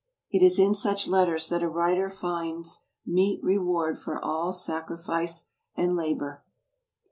It 0.31 0.41
is 0.41 0.57
in 0.57 0.73
such 0.73 1.07
letters 1.07 1.47
that 1.49 1.61
a 1.61 1.67
writer 1.69 2.09
finds 2.09 2.79
meet 3.05 3.39
reward 3.43 3.99
for 3.99 4.19
all 4.19 4.51
sacrifice 4.51 5.45
and 5.75 5.95
labor. 5.95 6.43